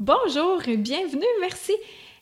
Bonjour 0.00 0.66
et 0.66 0.78
bienvenue, 0.78 1.26
merci. 1.42 1.74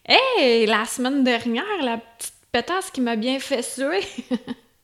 Hey, 0.05 0.67
la 0.67 0.85
semaine 0.85 1.23
dernière, 1.23 1.63
la 1.81 1.99
petite 1.99 2.35
pétasse 2.51 2.91
qui 2.91 3.01
m'a 3.01 3.15
bien 3.15 3.39
fait 3.39 3.63
suer. 3.63 4.01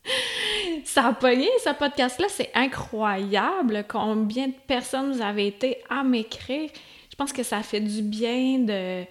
ça 0.84 1.06
a 1.06 1.12
pogné, 1.12 1.48
ce 1.64 1.70
podcast-là, 1.76 2.28
c'est 2.28 2.52
incroyable 2.54 3.84
combien 3.88 4.46
de 4.46 4.54
personnes 4.68 5.10
vous 5.10 5.22
avez 5.22 5.48
été 5.48 5.78
à 5.90 6.04
m'écrire. 6.04 6.70
Je 7.10 7.16
pense 7.16 7.32
que 7.32 7.42
ça 7.42 7.64
fait 7.64 7.80
du 7.80 8.00
bien 8.00 8.60
de, 8.60 9.02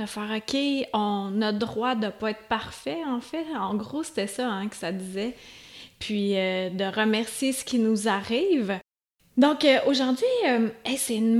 de 0.00 0.06
faire 0.06 0.34
OK, 0.34 0.88
on 0.94 1.42
a 1.42 1.52
droit 1.52 1.94
de 1.94 2.08
pas 2.08 2.30
être 2.30 2.48
parfait, 2.48 3.04
en 3.06 3.20
fait. 3.20 3.44
En 3.54 3.74
gros, 3.74 4.02
c'était 4.02 4.28
ça 4.28 4.48
hein, 4.48 4.66
que 4.68 4.76
ça 4.76 4.92
disait. 4.92 5.34
Puis 5.98 6.38
euh, 6.38 6.70
de 6.70 6.84
remercier 6.84 7.52
ce 7.52 7.66
qui 7.66 7.78
nous 7.80 8.08
arrive. 8.08 8.78
Donc 9.36 9.66
euh, 9.66 9.78
aujourd'hui, 9.86 10.24
euh, 10.48 10.70
c'est 10.96 11.16
une 11.16 11.36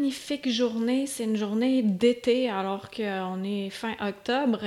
magnifique 0.00 0.48
journée. 0.48 1.06
C'est 1.06 1.24
une 1.24 1.36
journée 1.36 1.82
d'été 1.82 2.48
alors 2.48 2.90
qu'on 2.90 3.44
est 3.44 3.68
fin 3.68 3.94
octobre 4.00 4.60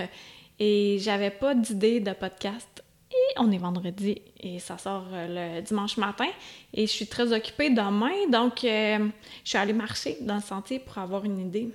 et 0.60 0.98
j'avais 1.00 1.32
pas 1.32 1.56
d'idée 1.56 2.00
de 2.00 2.12
podcast. 2.12 2.84
Et 3.10 3.40
on 3.40 3.52
est 3.52 3.58
vendredi 3.58 4.22
et 4.40 4.60
ça 4.60 4.78
sort 4.78 5.08
le 5.12 5.62
dimanche 5.62 5.98
matin 5.98 6.28
et 6.72 6.86
je 6.86 6.92
suis 6.92 7.08
très 7.08 7.34
occupée 7.34 7.72
demain 7.72 8.28
donc 8.30 8.60
je 8.62 9.10
suis 9.44 9.58
allée 9.58 9.74
marcher 9.74 10.18
dans 10.22 10.36
le 10.36 10.42
sentier 10.42 10.78
pour 10.78 11.00
avoir 11.00 11.26
une 11.26 11.40
idée. 11.40 11.70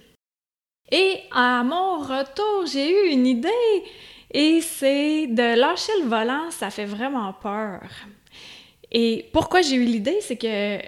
Et 0.93 1.21
à 1.33 1.65
mon 1.65 1.99
retour, 1.99 2.67
j'ai 2.73 2.91
eu 2.91 3.13
une 3.13 3.27
idée 3.27 3.85
et 4.31 4.61
c'est 4.61 5.27
de 5.27 5.59
lâcher 5.59 5.93
le 6.03 6.09
volant, 6.09 6.51
ça 6.51 6.71
fait 6.71 6.87
vraiment 6.87 7.33
peur. 7.33 7.83
Et 8.93 9.29
pourquoi 9.33 9.63
j'ai 9.63 9.75
eu 9.75 9.85
l'idée, 9.85 10.19
c'est 10.21 10.37
que 10.37 10.79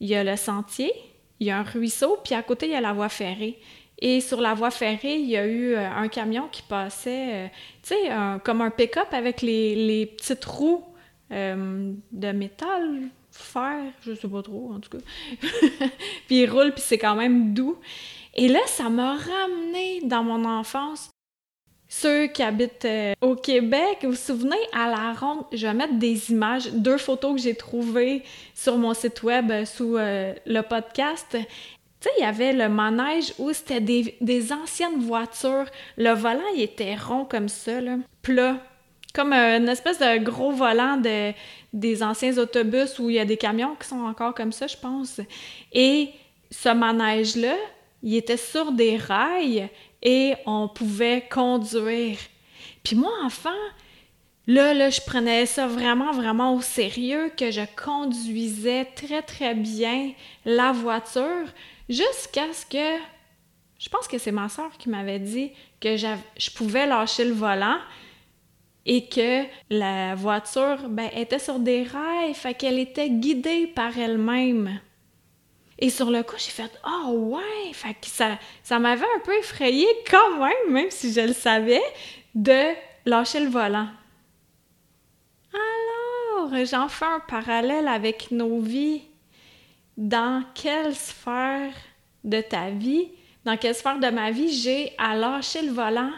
il 0.00 0.08
y 0.08 0.14
a 0.14 0.22
le 0.22 0.36
sentier, 0.36 0.92
il 1.40 1.46
y 1.46 1.50
a 1.50 1.58
un 1.58 1.62
ruisseau, 1.62 2.18
puis 2.24 2.34
à 2.34 2.42
côté, 2.42 2.66
il 2.66 2.72
y 2.72 2.76
a 2.76 2.80
la 2.80 2.92
voie 2.92 3.08
ferrée. 3.08 3.58
Et 4.00 4.20
sur 4.20 4.40
la 4.40 4.54
voie 4.54 4.70
ferrée, 4.70 5.16
il 5.16 5.28
y 5.28 5.36
a 5.36 5.46
eu 5.46 5.74
euh, 5.74 5.90
un 5.90 6.08
camion 6.08 6.48
qui 6.50 6.62
passait, 6.62 7.46
euh, 7.46 7.48
tu 7.82 7.94
sais, 7.94 8.10
comme 8.44 8.60
un 8.60 8.70
pick-up 8.70 9.08
avec 9.12 9.42
les, 9.42 9.74
les 9.74 10.06
petites 10.06 10.44
roues 10.44 10.84
euh, 11.30 11.92
de 12.10 12.32
métal, 12.32 13.10
fer, 13.30 13.92
je 14.00 14.14
sais 14.14 14.28
pas 14.28 14.42
trop, 14.42 14.72
en 14.72 14.80
tout 14.80 14.90
cas. 14.90 15.04
puis 16.26 16.42
il 16.42 16.50
roule, 16.50 16.72
puis 16.72 16.82
c'est 16.84 16.98
quand 16.98 17.16
même 17.16 17.52
doux. 17.52 17.78
Et 18.34 18.48
là, 18.48 18.60
ça 18.66 18.88
m'a 18.88 19.16
ramené 19.16 20.00
dans 20.04 20.22
mon 20.22 20.44
enfance. 20.44 21.10
Ceux 21.88 22.26
qui 22.26 22.42
habitent 22.42 22.84
euh, 22.84 23.14
au 23.22 23.34
Québec, 23.34 24.00
vous 24.02 24.10
vous 24.10 24.16
souvenez, 24.16 24.58
à 24.74 24.90
la 24.90 25.14
ronde, 25.14 25.44
je 25.52 25.66
vais 25.66 25.72
mettre 25.72 25.94
des 25.94 26.30
images, 26.30 26.70
deux 26.72 26.98
photos 26.98 27.36
que 27.36 27.40
j'ai 27.40 27.54
trouvées 27.54 28.22
sur 28.54 28.76
mon 28.76 28.92
site 28.92 29.22
web 29.22 29.50
euh, 29.50 29.64
sous 29.64 29.96
euh, 29.96 30.34
le 30.44 30.60
podcast. 30.60 31.28
Tu 31.30 31.38
sais, 32.00 32.10
il 32.18 32.22
y 32.22 32.26
avait 32.26 32.52
le 32.52 32.68
manège 32.68 33.32
où 33.38 33.50
c'était 33.54 33.80
des, 33.80 34.52
anciennes 34.52 35.00
voitures. 35.00 35.64
Le 35.96 36.12
volant, 36.12 36.44
il 36.54 36.60
était 36.60 36.94
rond 36.94 37.24
comme 37.24 37.48
ça, 37.48 37.72
plat. 38.20 38.58
Comme 39.14 39.32
une 39.32 39.68
espèce 39.68 39.98
de 39.98 40.22
gros 40.22 40.52
volant 40.52 40.98
de, 40.98 41.32
des 41.72 42.02
anciens 42.02 42.36
autobus 42.36 42.98
où 42.98 43.08
il 43.08 43.16
y 43.16 43.18
a 43.18 43.24
des 43.24 43.38
camions 43.38 43.74
qui 43.80 43.88
sont 43.88 44.00
encore 44.00 44.34
comme 44.34 44.52
ça, 44.52 44.66
je 44.66 44.76
pense. 44.76 45.20
Et 45.72 46.10
ce 46.50 46.68
manège-là, 46.68 47.56
il 48.02 48.14
était 48.14 48.36
sur 48.36 48.72
des 48.72 48.96
rails 48.96 49.68
et 50.02 50.34
on 50.46 50.68
pouvait 50.68 51.26
conduire. 51.28 52.18
Puis 52.82 52.96
moi, 52.96 53.12
enfant, 53.24 53.50
là, 54.46 54.74
là, 54.74 54.90
je 54.90 55.00
prenais 55.00 55.46
ça 55.46 55.66
vraiment, 55.66 56.12
vraiment 56.12 56.54
au 56.54 56.60
sérieux, 56.60 57.30
que 57.36 57.50
je 57.50 57.62
conduisais 57.76 58.84
très, 58.84 59.22
très 59.22 59.54
bien 59.54 60.12
la 60.44 60.72
voiture 60.72 61.46
jusqu'à 61.88 62.52
ce 62.52 62.64
que... 62.66 63.02
Je 63.78 63.88
pense 63.88 64.08
que 64.08 64.18
c'est 64.18 64.32
ma 64.32 64.48
soeur 64.48 64.70
qui 64.76 64.88
m'avait 64.88 65.20
dit 65.20 65.52
que 65.80 65.96
je 65.96 66.50
pouvais 66.56 66.86
lâcher 66.86 67.24
le 67.24 67.32
volant 67.32 67.78
et 68.84 69.06
que 69.06 69.44
la 69.70 70.14
voiture 70.14 70.88
ben, 70.88 71.10
était 71.14 71.38
sur 71.38 71.58
des 71.58 71.84
rails, 71.84 72.34
fait 72.34 72.54
qu'elle 72.54 72.78
était 72.78 73.10
guidée 73.10 73.66
par 73.66 73.96
elle-même. 73.98 74.80
Et 75.78 75.90
sur 75.90 76.10
le 76.10 76.22
coup, 76.22 76.36
j'ai 76.36 76.50
fait 76.50 76.70
Ah 76.82 77.04
oh, 77.06 77.36
ouais! 77.36 77.72
Fait 77.72 77.94
que 77.94 78.06
ça, 78.06 78.38
ça 78.62 78.78
m'avait 78.78 79.06
un 79.16 79.20
peu 79.20 79.36
effrayé 79.38 79.86
quand 80.10 80.38
même, 80.38 80.72
même 80.72 80.90
si 80.90 81.12
je 81.12 81.20
le 81.20 81.32
savais, 81.32 81.82
de 82.34 82.74
lâcher 83.06 83.40
le 83.40 83.48
volant. 83.48 83.88
Alors, 85.54 86.64
j'en 86.64 86.88
fais 86.88 87.04
un 87.04 87.20
parallèle 87.20 87.86
avec 87.86 88.30
nos 88.32 88.60
vies. 88.60 89.02
Dans 89.96 90.44
quelle 90.54 90.94
sphère 90.94 91.72
de 92.22 92.40
ta 92.40 92.70
vie, 92.70 93.08
dans 93.44 93.56
quelle 93.56 93.74
sphère 93.74 93.98
de 93.98 94.08
ma 94.08 94.30
vie 94.30 94.52
j'ai 94.52 94.92
à 94.98 95.16
lâcher 95.16 95.62
le 95.62 95.72
volant? 95.72 96.12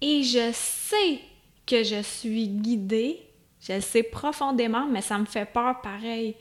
Et 0.00 0.22
je 0.22 0.50
sais 0.52 1.20
que 1.66 1.82
je 1.82 2.02
suis 2.02 2.48
guidée, 2.48 3.20
je 3.60 3.74
le 3.74 3.80
sais 3.80 4.02
profondément, 4.02 4.86
mais 4.86 5.00
ça 5.00 5.16
me 5.16 5.24
fait 5.24 5.46
peur 5.46 5.80
pareil. 5.80 6.34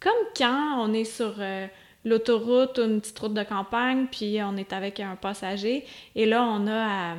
Comme 0.00 0.12
quand 0.36 0.78
on 0.80 0.92
est 0.94 1.04
sur 1.04 1.34
euh, 1.38 1.68
l'autoroute 2.04 2.78
ou 2.78 2.82
une 2.82 3.00
petite 3.00 3.18
route 3.18 3.34
de 3.34 3.42
campagne, 3.42 4.06
puis 4.10 4.38
on 4.42 4.56
est 4.56 4.72
avec 4.72 5.00
un 5.00 5.16
passager. 5.16 5.84
Et 6.14 6.26
là, 6.26 6.42
on 6.42 6.66
a 6.66 7.12
à, 7.12 7.14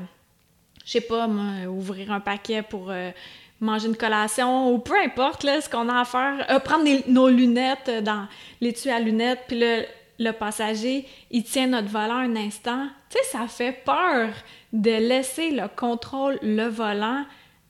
je 0.86 0.92
sais 0.92 1.02
pas, 1.02 1.28
ouvrir 1.68 2.12
un 2.12 2.20
paquet 2.20 2.62
pour 2.62 2.90
euh, 2.90 3.12
manger 3.60 3.88
une 3.88 3.96
collation 3.96 4.74
ou 4.74 4.80
peu 4.80 5.00
importe 5.00 5.44
là, 5.44 5.62
ce 5.62 5.70
qu'on 5.70 5.90
a 5.90 6.02
à 6.02 6.06
faire. 6.06 6.46
Euh, 6.50 6.60
prendre 6.60 6.86
nos 7.08 7.30
lunettes 7.30 8.04
dans 8.04 8.28
l'étui 8.62 8.90
à 8.90 9.00
lunettes, 9.00 9.44
puis 9.48 9.60
le, 9.60 9.86
le 10.20 10.32
passager, 10.32 11.06
il 11.32 11.44
tient 11.44 11.68
notre 11.68 11.88
volant 11.90 12.18
un 12.18 12.36
instant. 12.36 12.88
Tu 13.10 13.18
sais, 13.18 13.38
ça 13.38 13.48
fait 13.48 13.84
peur 13.86 14.30
de 14.74 14.92
laisser 14.92 15.52
le 15.52 15.68
contrôle, 15.68 16.40
le 16.42 16.68
volant 16.68 17.24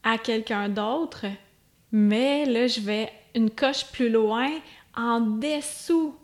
à 0.04 0.18
quelqu'un 0.18 0.70
d'autre. 0.70 1.26
Mais 1.92 2.46
là, 2.46 2.68
je 2.68 2.82
vais 2.82 3.12
une 3.36 3.52
coche 3.52 3.86
plus 3.92 4.10
loin, 4.10 4.50
en 4.96 5.20
dessous 5.20 6.16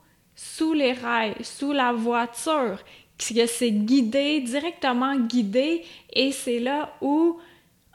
sous 0.42 0.72
les 0.72 0.94
rails, 0.94 1.36
sous 1.44 1.74
la 1.74 1.92
voiture, 1.92 2.80
que 3.18 3.46
c'est 3.46 3.72
guidé, 3.72 4.40
directement 4.40 5.18
guidé, 5.18 5.84
et 6.14 6.32
c'est 6.32 6.60
là 6.60 6.94
où, 7.02 7.38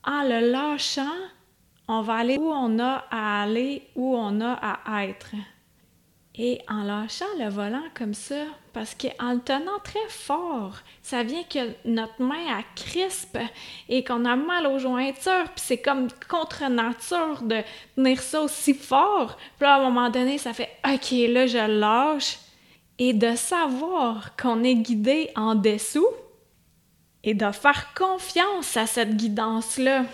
en 0.04 0.22
le 0.24 0.50
lâchant, 0.52 1.16
on 1.88 2.02
va 2.02 2.16
aller 2.16 2.36
où 2.36 2.50
on 2.52 2.78
a 2.78 3.06
à 3.10 3.44
aller, 3.44 3.88
où 3.96 4.14
on 4.14 4.42
a 4.42 4.52
à 4.52 5.06
être. 5.06 5.34
Et 6.36 6.60
en 6.68 6.82
lâchant 6.82 7.24
le 7.38 7.48
volant 7.48 7.84
comme 7.96 8.14
ça, 8.14 8.44
parce 8.72 8.96
qu'en 8.96 9.34
le 9.34 9.40
tenant 9.40 9.78
très 9.84 10.08
fort, 10.08 10.78
ça 11.00 11.22
vient 11.22 11.44
que 11.44 11.60
notre 11.84 12.20
main 12.20 12.58
a 12.58 12.62
crispe 12.74 13.38
et 13.88 14.02
qu'on 14.02 14.24
a 14.24 14.34
mal 14.34 14.66
aux 14.66 14.80
jointures, 14.80 15.44
puis 15.54 15.64
c'est 15.64 15.78
comme 15.78 16.08
contre 16.28 16.68
nature 16.68 17.40
de 17.42 17.62
tenir 17.94 18.20
ça 18.20 18.42
aussi 18.42 18.74
fort. 18.74 19.36
Puis 19.58 19.68
à 19.68 19.76
un 19.76 19.84
moment 19.84 20.10
donné, 20.10 20.38
ça 20.38 20.52
fait 20.52 20.70
OK, 20.84 21.12
là, 21.28 21.46
je 21.46 21.68
lâche. 21.78 22.38
Et 22.98 23.12
de 23.12 23.34
savoir 23.34 24.36
qu'on 24.36 24.62
est 24.62 24.76
guidé 24.76 25.30
en 25.34 25.56
dessous 25.56 26.06
et 27.24 27.34
de 27.34 27.50
faire 27.50 27.92
confiance 27.94 28.76
à 28.76 28.86
cette 28.86 29.16
guidance-là. 29.16 30.04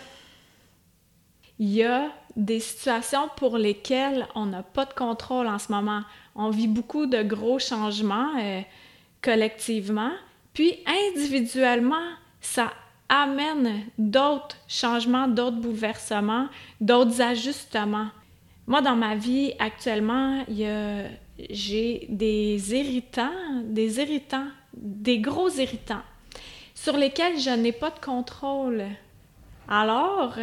Il 1.61 1.69
y 1.75 1.85
a 1.85 2.11
des 2.37 2.59
situations 2.59 3.29
pour 3.37 3.59
lesquelles 3.59 4.27
on 4.35 4.47
n'a 4.47 4.63
pas 4.63 4.87
de 4.87 4.95
contrôle 4.95 5.47
en 5.47 5.59
ce 5.59 5.71
moment. 5.71 6.01
On 6.35 6.49
vit 6.49 6.69
beaucoup 6.69 7.05
de 7.05 7.23
gros 7.23 7.59
changements 7.59 8.31
euh, 8.41 8.63
collectivement, 9.21 10.11
puis 10.55 10.79
individuellement, 10.87 11.97
ça 12.41 12.73
amène 13.11 13.85
d'autres 13.99 14.57
changements, 14.69 15.29
d'autres 15.29 15.59
bouleversements, 15.59 16.47
d'autres 16.81 17.21
ajustements. 17.21 18.09
Moi, 18.67 18.81
dans 18.81 18.97
ma 18.97 19.15
vie 19.15 19.53
actuellement, 19.59 20.45
j'ai 20.49 22.07
des 22.09 22.75
irritants, 22.75 23.63
des 23.65 23.99
irritants, 24.01 24.47
des 24.73 25.19
gros 25.19 25.51
irritants 25.51 26.03
sur 26.75 26.97
lesquels 26.97 27.39
je 27.39 27.51
n'ai 27.51 27.73
pas 27.73 27.91
de 27.91 27.99
contrôle. 27.99 28.85
Alors, 29.69 30.35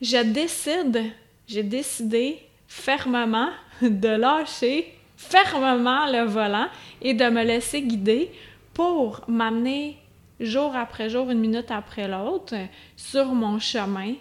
je 0.00 0.22
décide, 0.22 1.12
j'ai 1.46 1.62
décidé 1.62 2.38
fermement 2.66 3.50
de 3.82 4.08
lâcher 4.08 4.94
fermement 5.16 6.06
le 6.10 6.24
volant 6.24 6.66
et 7.00 7.14
de 7.14 7.24
me 7.24 7.42
laisser 7.42 7.82
guider 7.82 8.30
pour 8.72 9.22
m'amener 9.28 9.96
jour 10.40 10.74
après 10.74 11.08
jour, 11.08 11.30
une 11.30 11.38
minute 11.38 11.70
après 11.70 12.08
l'autre, 12.08 12.54
sur 12.96 13.26
mon 13.26 13.58
chemin, 13.58 14.14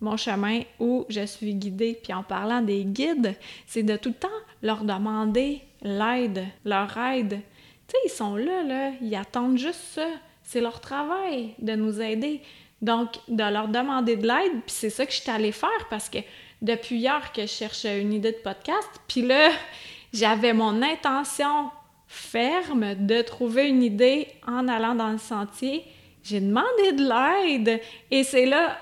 mon 0.00 0.16
chemin 0.16 0.62
où 0.80 1.04
je 1.08 1.26
suis 1.26 1.54
guidée. 1.54 1.98
Puis 2.02 2.12
en 2.12 2.22
parlant 2.22 2.62
des 2.62 2.84
guides, 2.84 3.36
c'est 3.66 3.82
de 3.82 3.96
tout 3.96 4.10
le 4.10 4.14
temps 4.14 4.28
leur 4.62 4.84
demander 4.84 5.60
l'aide, 5.82 6.46
leur 6.64 6.96
aide. 6.96 7.40
Tu 7.86 7.94
sais, 7.94 7.98
ils 8.06 8.10
sont 8.10 8.36
là, 8.36 8.62
là, 8.62 8.90
ils 9.00 9.14
attendent 9.14 9.58
juste 9.58 9.80
ça. 9.94 10.06
C'est 10.42 10.60
leur 10.60 10.80
travail 10.80 11.54
de 11.58 11.74
nous 11.74 12.00
aider. 12.00 12.40
Donc, 12.80 13.16
de 13.26 13.42
leur 13.42 13.68
demander 13.68 14.16
de 14.16 14.26
l'aide, 14.26 14.52
puis 14.64 14.74
c'est 14.74 14.90
ça 14.90 15.04
que 15.04 15.12
je 15.12 15.20
suis 15.20 15.30
allée 15.30 15.52
faire 15.52 15.88
parce 15.90 16.08
que 16.08 16.18
depuis 16.62 16.96
hier 16.96 17.32
que 17.32 17.42
je 17.42 17.46
cherche 17.46 17.84
une 17.84 18.12
idée 18.12 18.32
de 18.32 18.38
podcast, 18.38 18.88
puis 19.08 19.22
là, 19.22 19.50
j'avais 20.12 20.52
mon 20.52 20.82
intention 20.82 21.70
ferme 22.06 22.94
de 22.94 23.20
trouver 23.22 23.68
une 23.68 23.82
idée 23.82 24.28
en 24.46 24.66
allant 24.66 24.94
dans 24.94 25.10
le 25.10 25.18
sentier. 25.18 25.84
J'ai 26.22 26.40
demandé 26.40 26.92
de 26.92 27.02
l'aide 27.02 27.80
et 28.10 28.24
c'est 28.24 28.46
là 28.46 28.78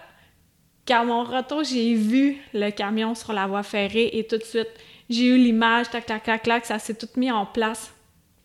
qu'à 0.84 1.04
mon 1.04 1.24
retour, 1.24 1.64
j'ai 1.64 1.94
vu 1.94 2.36
le 2.54 2.70
camion 2.70 3.14
sur 3.14 3.32
la 3.32 3.46
voie 3.46 3.64
ferrée 3.64 4.10
et 4.12 4.26
tout 4.26 4.38
de 4.38 4.44
suite, 4.44 4.70
j'ai 5.10 5.26
eu 5.26 5.36
l'image, 5.36 5.90
tac, 5.90 6.06
tac, 6.06 6.22
tac, 6.22 6.42
tac, 6.42 6.64
ça 6.64 6.78
s'est 6.78 6.94
tout 6.94 7.08
mis 7.16 7.30
en 7.30 7.44
place. 7.44 7.92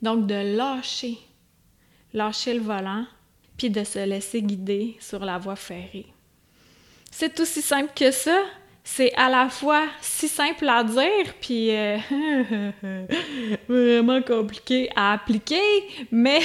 Donc, 0.02 0.26
de 0.26 0.58
lâcher, 0.58 1.18
lâcher 2.14 2.56
le 2.56 2.62
volant, 2.62 3.06
de 3.70 3.84
se 3.84 4.00
laisser 4.00 4.42
guider 4.42 4.96
sur 5.00 5.24
la 5.24 5.38
voie 5.38 5.56
ferrée. 5.56 6.08
C'est 7.10 7.40
aussi 7.40 7.62
simple 7.62 7.92
que 7.96 8.12
ça. 8.12 8.42
C'est 8.84 9.14
à 9.14 9.30
la 9.30 9.48
fois 9.50 9.86
si 10.02 10.28
simple 10.28 10.68
à 10.68 10.84
dire, 10.84 11.36
puis 11.40 11.70
euh, 11.70 11.98
vraiment 13.70 14.24
compliqué 14.24 14.90
à 14.96 15.14
appliquer, 15.14 15.62
mais 16.12 16.40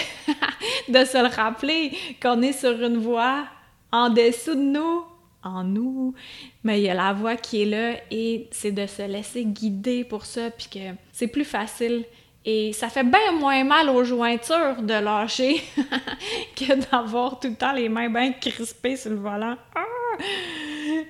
de 0.88 1.04
se 1.04 1.16
le 1.16 1.34
rappeler 1.34 1.96
qu'on 2.20 2.42
est 2.42 2.52
sur 2.52 2.72
une 2.72 2.98
voie 2.98 3.46
en 3.90 4.10
dessous 4.10 4.54
de 4.54 4.60
nous, 4.60 5.04
en 5.42 5.64
nous, 5.64 6.14
mais 6.62 6.80
il 6.80 6.84
y 6.84 6.90
a 6.90 6.94
la 6.94 7.14
voix 7.14 7.36
qui 7.36 7.62
est 7.62 7.66
là 7.66 7.94
et 8.10 8.48
c'est 8.50 8.72
de 8.72 8.86
se 8.86 9.02
laisser 9.02 9.44
guider 9.44 10.04
pour 10.04 10.26
ça, 10.26 10.50
puis 10.50 10.68
que 10.70 10.94
c'est 11.12 11.28
plus 11.28 11.44
facile. 11.44 12.04
Et 12.48 12.72
ça 12.72 12.88
fait 12.88 13.02
bien 13.02 13.32
moins 13.32 13.64
mal 13.64 13.90
aux 13.90 14.04
jointures 14.04 14.80
de 14.80 14.94
lâcher 14.94 15.60
que 16.56 16.74
d'avoir 16.90 17.40
tout 17.40 17.48
le 17.48 17.56
temps 17.56 17.72
les 17.72 17.88
mains 17.88 18.08
bien 18.08 18.32
crispées 18.34 18.96
sur 18.96 19.10
le 19.10 19.16
volant. 19.16 19.56
Ah! 19.74 19.82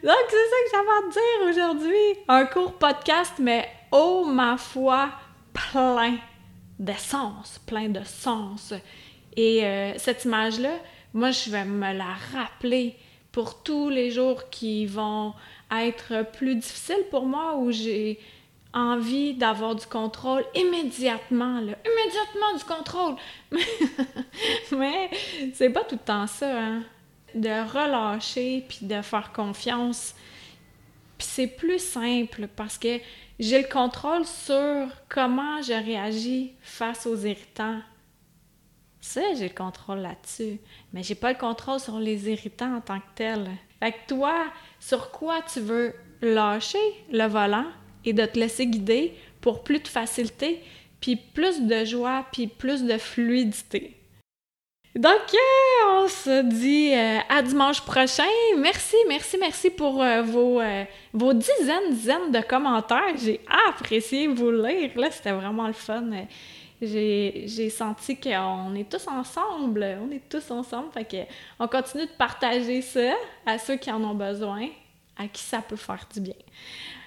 Donc, 0.03 0.17
c'est 0.31 0.37
ça 0.37 0.57
que 0.65 0.71
j'avais 0.73 0.89
à 0.89 1.09
te 1.09 1.13
dire 1.13 1.51
aujourd'hui. 1.51 2.21
Un 2.29 2.47
court 2.47 2.73
podcast, 2.73 3.35
mais 3.39 3.69
oh 3.93 4.25
ma 4.25 4.57
foi, 4.57 5.11
plein 5.53 6.17
d'essence, 6.79 7.61
plein 7.67 7.91
de 7.91 8.03
sens. 8.03 8.73
Et 9.37 9.63
euh, 9.63 9.93
cette 9.99 10.25
image-là, 10.25 10.73
moi, 11.13 11.33
je 11.33 11.51
vais 11.51 11.67
me 11.67 11.93
la 11.93 12.15
rappeler 12.33 12.97
pour 13.31 13.63
tous 13.63 13.91
les 13.91 14.11
jours 14.11 14.49
qui 14.49 14.87
vont 14.87 15.35
être 15.71 16.25
plus 16.33 16.55
difficiles 16.55 17.05
pour 17.11 17.27
moi, 17.27 17.57
où 17.57 17.71
j'ai 17.71 18.19
envie 18.77 19.33
d'avoir 19.35 19.75
du 19.75 19.87
contrôle 19.87 20.45
immédiatement. 20.55 21.59
Immédiatement 21.59 22.57
du 22.57 22.65
contrôle! 22.65 23.17
Mais 24.73 25.11
c'est 25.55 25.71
pas 25.71 25.83
tout 25.83 25.95
le 25.95 26.01
temps 26.05 26.27
ça, 26.27 26.63
hein. 26.63 26.83
De 27.35 27.49
relâcher 27.49 28.65
puis 28.69 28.81
de 28.83 29.01
faire 29.03 29.33
confiance. 29.33 30.15
Puis 31.19 31.27
c'est 31.27 31.47
plus 31.47 31.79
simple 31.79 32.49
parce 32.55 32.79
que 32.79 33.01
j'ai 33.39 33.63
le 33.63 33.69
contrôle 33.69 34.25
sur 34.25 34.89
comment 35.09 35.63
je 35.63 35.73
réagis 35.73 36.53
face 36.61 37.07
aux 37.07 37.17
irritants. 37.17 37.81
Ça, 39.01 39.35
j'ai 39.35 39.49
le 39.49 39.55
contrôle 39.55 39.99
là-dessus. 39.99 40.59
Mais 40.93 41.03
j'ai 41.03 41.15
pas 41.15 41.33
le 41.33 41.39
contrôle 41.39 41.81
sur 41.81 41.99
les 41.99 42.29
irritants 42.29 42.77
en 42.77 42.81
tant 42.81 42.99
que 42.99 43.07
tels. 43.15 43.51
Fait 43.81 43.93
que 43.93 44.07
toi, 44.09 44.47
sur 44.81 45.11
quoi 45.11 45.43
tu 45.43 45.61
veux 45.61 45.95
lâcher 46.21 46.79
le 47.11 47.27
volant? 47.27 47.67
Et 48.07 48.13
de 48.13 48.25
te 48.25 48.39
laisser 48.39 48.67
guider 48.67 49.13
pour 49.41 49.63
plus 49.63 49.81
de 49.81 49.89
facilité, 49.89 50.61
puis 51.01 51.17
plus 51.17 51.63
de 51.63 51.85
joie, 51.85 52.25
puis 52.33 52.47
plus 52.47 52.85
de 52.85 52.97
fluidité. 52.97 53.97
Donc, 54.95 55.35
euh, 55.35 56.05
on 56.05 56.09
se 56.09 56.43
dit 56.43 56.95
euh, 56.95 57.19
à 57.29 57.43
dimanche 57.43 57.83
prochain. 57.83 58.25
Merci, 58.57 58.97
merci, 59.07 59.37
merci 59.39 59.69
pour 59.69 60.03
euh, 60.03 60.23
vos, 60.23 60.63
vos 61.13 61.35
dizaines, 61.35 61.91
dizaines 61.91 62.33
de 62.33 62.41
commentaires. 62.41 63.15
J'ai 63.23 63.41
apprécié 63.69 64.27
vous 64.27 64.51
lire. 64.51 64.93
Là, 64.97 65.11
c'était 65.11 65.33
vraiment 65.33 65.67
le 65.67 65.75
fun 65.75 66.11
j'ai 66.81 67.71
senti 67.71 68.19
qu'on 68.19 68.75
est 68.75 68.91
tous 68.91 69.07
ensemble. 69.09 69.99
On 70.03 70.11
est 70.11 70.29
tous 70.29 70.51
ensemble. 70.51 70.93
Fait 70.93 71.05
que 71.05 71.33
on 71.59 71.69
continue 71.69 72.05
de 72.05 72.13
partager 72.19 72.83
ça 72.83 73.15
à 73.47 73.59
ceux 73.59 73.77
qui 73.77 73.91
en 73.91 74.03
ont 74.05 74.15
besoin, 74.15 74.69
à 75.17 75.27
qui 75.29 75.43
ça 75.43 75.61
peut 75.61 75.77
faire 75.77 76.07
du 76.13 76.21
bien. 76.21 76.35